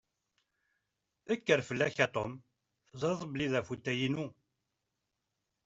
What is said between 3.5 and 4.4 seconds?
d afutay-inu.